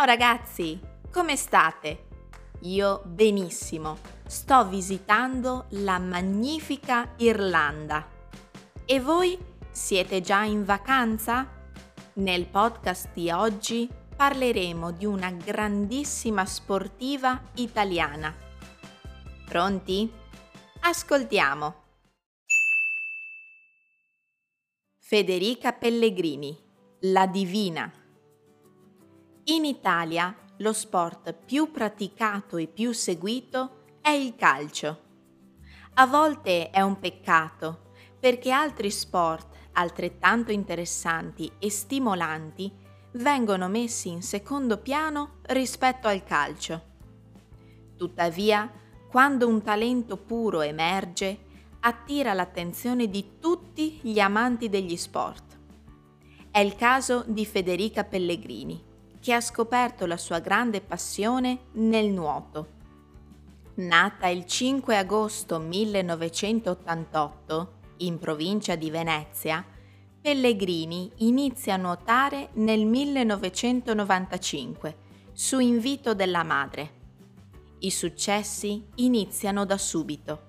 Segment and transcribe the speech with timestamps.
[0.00, 0.80] Ciao ragazzi,
[1.12, 2.06] come state?
[2.60, 8.08] Io benissimo, sto visitando la magnifica Irlanda.
[8.86, 9.38] E voi
[9.70, 11.46] siete già in vacanza?
[12.14, 18.34] Nel podcast di oggi parleremo di una grandissima sportiva italiana.
[19.44, 20.10] Pronti?
[20.80, 21.74] Ascoltiamo.
[24.96, 26.56] Federica Pellegrini,
[27.00, 27.99] la divina.
[29.50, 35.00] In Italia lo sport più praticato e più seguito è il calcio.
[35.94, 42.72] A volte è un peccato perché altri sport altrettanto interessanti e stimolanti
[43.14, 46.82] vengono messi in secondo piano rispetto al calcio.
[47.96, 48.70] Tuttavia,
[49.08, 51.46] quando un talento puro emerge,
[51.80, 55.58] attira l'attenzione di tutti gli amanti degli sport.
[56.52, 58.86] È il caso di Federica Pellegrini,
[59.20, 62.78] che ha scoperto la sua grande passione nel nuoto.
[63.74, 69.62] Nata il 5 agosto 1988 in provincia di Venezia,
[70.20, 74.96] Pellegrini inizia a nuotare nel 1995
[75.32, 76.98] su invito della madre.
[77.78, 80.48] I successi iniziano da subito.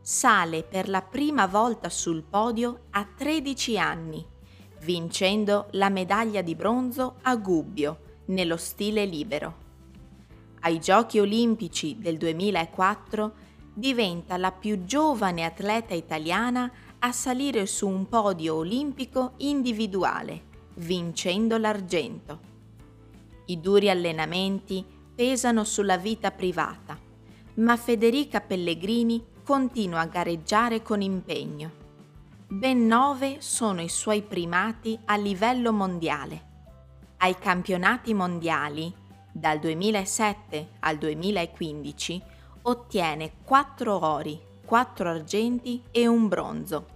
[0.00, 4.29] Sale per la prima volta sul podio a 13 anni
[4.82, 9.68] vincendo la medaglia di bronzo a Gubbio nello stile libero.
[10.60, 13.32] Ai Giochi olimpici del 2004
[13.74, 20.42] diventa la più giovane atleta italiana a salire su un podio olimpico individuale,
[20.74, 22.48] vincendo l'argento.
[23.46, 26.98] I duri allenamenti pesano sulla vita privata,
[27.54, 31.80] ma Federica Pellegrini continua a gareggiare con impegno
[32.52, 36.48] ben nove sono i suoi primati a livello mondiale.
[37.18, 38.92] Ai campionati mondiali,
[39.32, 42.20] dal 2007 al 2015,
[42.62, 46.86] ottiene 4 ori, 4 argenti e un bronzo,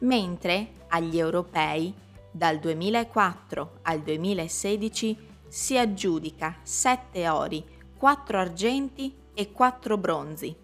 [0.00, 1.94] mentre agli europei,
[2.32, 7.64] dal 2004 al 2016, si aggiudica 7 ori,
[7.96, 10.56] 4 argenti e 4 bronzi.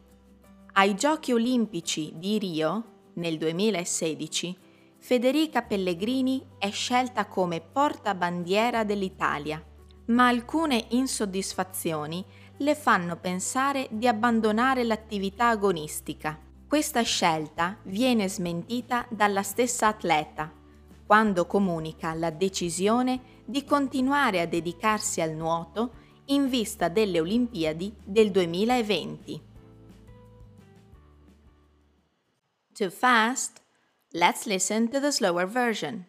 [0.72, 4.56] Ai Giochi olimpici di Rio nel 2016,
[4.98, 9.62] Federica Pellegrini è scelta come portabandiera dell'Italia,
[10.06, 12.25] ma alcune insoddisfazioni
[12.58, 16.38] le fanno pensare di abbandonare l'attività agonistica.
[16.66, 20.52] Questa scelta viene smentita dalla stessa atleta,
[21.06, 25.92] quando comunica la decisione di continuare a dedicarsi al nuoto
[26.26, 29.52] in vista delle Olimpiadi del 2020.
[32.74, 33.60] Too fast?
[34.12, 36.06] Let's listen to the slower version.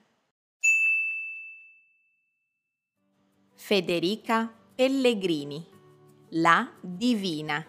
[3.54, 5.64] Federica Pellegrini,
[6.30, 7.64] la divina.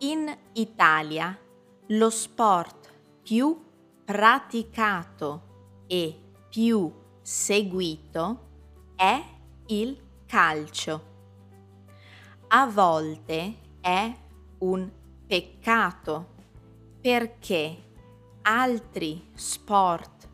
[0.00, 1.34] In Italia
[1.86, 3.58] lo sport più
[4.04, 6.14] praticato e
[6.50, 8.48] più seguito
[8.96, 9.18] è
[9.68, 11.04] il calcio.
[12.48, 14.14] A volte è
[14.58, 14.90] un
[15.26, 16.34] peccato
[17.06, 17.84] perché
[18.42, 20.28] altri sport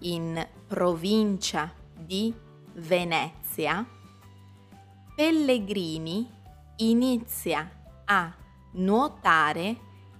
[0.00, 2.34] in provincia di
[2.74, 3.86] Venezia,
[5.14, 6.28] Pellegrini
[6.76, 7.70] inizia
[8.04, 8.34] a
[8.72, 9.78] nuotare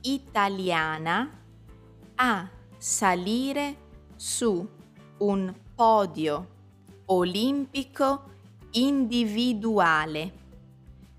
[0.00, 1.30] italiana
[2.16, 3.76] a salire
[4.16, 4.68] su
[5.18, 6.48] un podio
[7.06, 8.32] olimpico
[8.72, 10.32] individuale,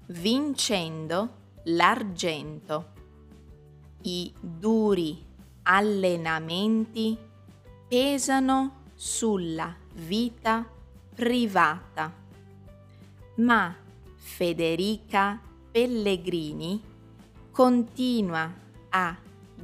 [0.07, 1.29] vincendo
[1.63, 2.93] l'argento.
[4.01, 5.25] I duri
[5.63, 7.17] allenamenti
[7.87, 10.73] pesano sulla vita
[11.15, 12.13] privata,
[13.35, 13.73] ma
[14.15, 15.39] Federica
[15.71, 16.81] Pellegrini
[17.51, 18.53] continua
[18.89, 19.17] a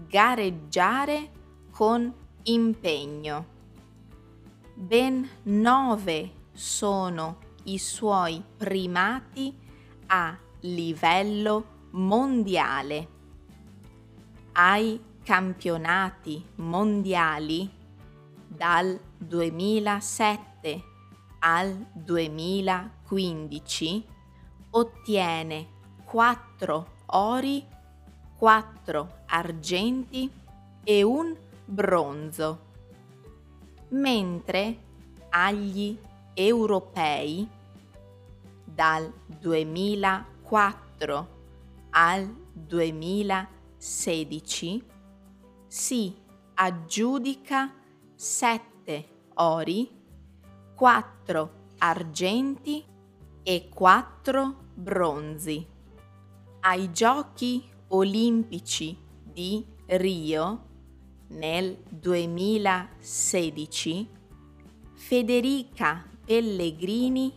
[0.08, 1.30] gareggiare
[1.70, 2.14] con
[2.44, 3.46] impegno.
[4.74, 9.54] Ben nove sono i suoi primati
[10.08, 13.08] a livello mondiale.
[14.54, 17.70] Ai campionati mondiali
[18.48, 20.91] dal 2007
[21.44, 24.06] al 2015
[24.72, 25.68] ottiene
[26.06, 27.66] 4 ori,
[28.38, 30.32] 4 argenti
[30.84, 31.36] e un
[31.66, 32.60] bronzo,
[33.90, 34.78] mentre
[35.30, 35.96] agli
[36.34, 37.48] europei
[38.64, 41.40] dal 2004
[41.92, 44.84] al 2016
[45.68, 46.16] si
[46.54, 47.74] aggiudica
[48.16, 50.01] 7 ori,
[50.82, 52.84] 4 argenti
[53.44, 55.64] e 4 bronzi.
[56.62, 60.66] Ai giochi olimpici di Rio
[61.28, 64.10] nel 2016
[64.94, 67.32] Federica Pellegrini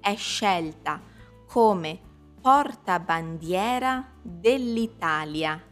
[0.00, 1.00] è scelta
[1.46, 2.00] come
[2.40, 5.62] portabandiera dell'Italia,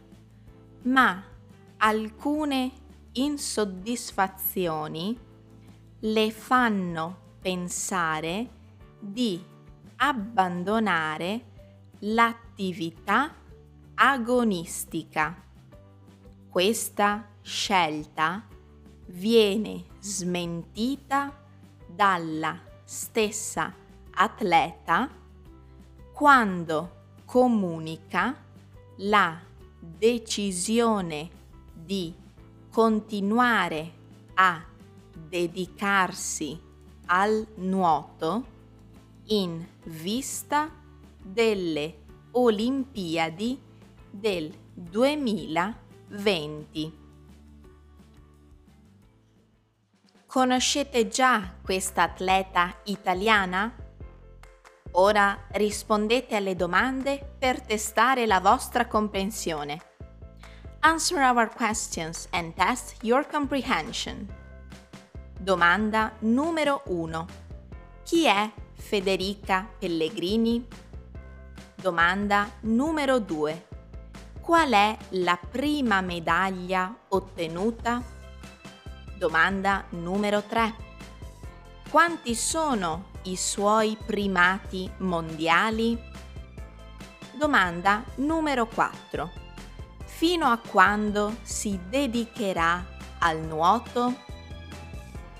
[0.83, 1.21] ma
[1.75, 2.71] alcune
[3.11, 5.26] insoddisfazioni
[5.99, 8.49] le fanno pensare
[8.99, 9.43] di
[9.95, 11.45] abbandonare
[11.99, 13.33] l'attività
[13.95, 15.43] agonistica.
[16.49, 18.45] Questa scelta
[19.07, 21.35] viene smentita
[21.87, 23.73] dalla stessa
[24.11, 25.09] atleta
[26.13, 26.95] quando
[27.25, 28.35] comunica
[28.97, 29.39] la
[29.79, 31.29] decisione
[31.73, 32.13] di
[32.69, 33.91] continuare
[34.35, 34.75] a
[35.27, 36.59] dedicarsi
[37.07, 38.55] al nuoto
[39.27, 40.69] in vista
[41.21, 43.61] delle Olimpiadi
[44.09, 47.05] del 2020.
[50.25, 53.73] Conoscete già questa atleta italiana?
[54.91, 59.81] Ora rispondete alle domande per testare la vostra comprensione.
[60.81, 64.36] Answer our questions and test your comprehension.
[65.39, 67.25] Domanda numero 1.
[68.03, 70.67] Chi è Federica Pellegrini?
[71.75, 73.67] Domanda numero 2.
[74.41, 78.01] Qual è la prima medaglia ottenuta?
[79.15, 80.75] Domanda numero 3.
[81.87, 86.01] Quanti sono i suoi primati mondiali?
[87.37, 89.31] Domanda numero 4.
[90.03, 92.83] Fino a quando si dedicherà
[93.19, 94.25] al nuoto?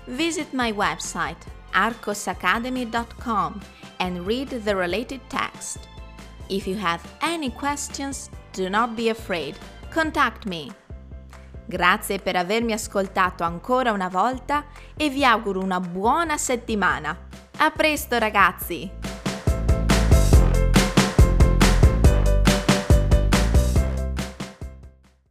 [0.08, 1.36] Visit my website
[1.74, 3.60] arcosacademy.com
[4.00, 5.86] and read the related text.
[6.48, 9.56] If you have any questions, do not be afraid.
[9.90, 10.68] Contact me.
[11.66, 14.64] Grazie per avermi ascoltato ancora una volta
[14.96, 17.14] e vi auguro una buona settimana.
[17.58, 18.97] A presto ragazzi!